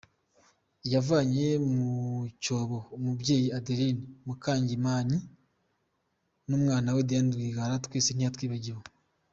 [0.85, 1.89] Iyavanye mu
[2.43, 5.17] cyobo umubyeyi Adeline Mukangemanyi
[6.47, 8.83] n’umwana we Diane Rwigara, twese ntiyatwibagiwe.